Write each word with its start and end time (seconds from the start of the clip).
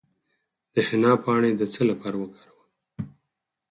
د 0.73 0.75
حنا 0.87 1.13
پاڼې 1.23 1.51
د 1.55 1.61
څه 1.73 1.81
لپاره 1.89 2.15
وکاروم؟ 2.19 2.61